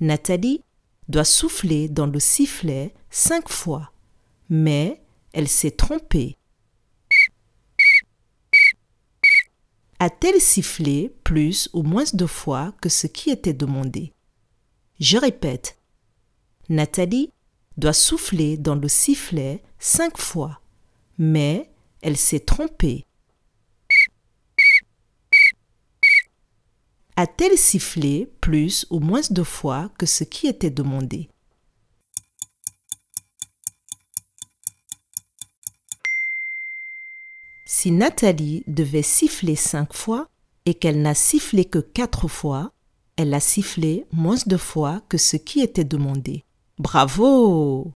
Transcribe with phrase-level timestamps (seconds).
[0.00, 0.62] Nathalie
[1.08, 3.92] doit souffler dans le sifflet cinq fois,
[4.48, 6.36] mais elle s'est trompée.
[9.98, 14.12] A-t-elle sifflé plus ou moins de fois que ce qui était demandé?
[15.00, 15.78] Je répète.
[16.68, 17.32] Nathalie
[17.76, 20.60] doit souffler dans le sifflet cinq fois,
[21.18, 21.68] mais
[22.02, 23.07] elle s'est trompée.
[27.20, 31.28] A-t-elle sifflé plus ou moins de fois que ce qui était demandé?
[37.66, 40.28] Si Nathalie devait siffler cinq fois
[40.64, 42.70] et qu'elle n'a sifflé que quatre fois,
[43.16, 46.44] elle a sifflé moins de fois que ce qui était demandé.
[46.78, 47.90] Bravo